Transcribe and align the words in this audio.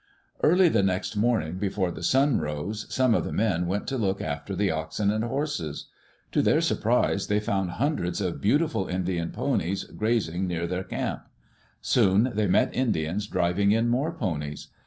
Early 0.41 0.67
the 0.67 0.81
next 0.81 1.15
morning, 1.15 1.59
before 1.59 1.91
the 1.91 2.01
sun 2.01 2.39
rose, 2.39 2.87
some 2.89 3.13
of 3.13 3.23
the 3.23 3.31
men 3.31 3.67
went 3.67 3.85
to 3.89 3.99
look 3.99 4.19
after 4.19 4.55
the 4.55 4.71
oxen 4.71 5.11
and 5.11 5.23
horses. 5.23 5.89
To 6.31 6.41
their 6.41 6.59
surprise 6.59 7.27
they 7.27 7.39
found 7.39 7.73
hundreds 7.77 8.19
of 8.19 8.41
beautiful 8.41 8.87
Indian 8.87 9.29
ponies 9.29 9.83
grazing 9.83 10.47
near 10.47 10.65
their 10.65 10.83
camp. 10.83 11.27
Soon 11.83 12.31
they 12.33 12.47
met 12.47 12.73
Indians 12.75 13.27
driving 13.27 13.73
in 13.73 13.89
more 13.89 14.11
ponies. 14.11 14.69